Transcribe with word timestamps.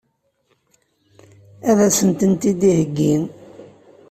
Ad 1.69 1.79
sen-tent-id-iheggi? 1.97 3.13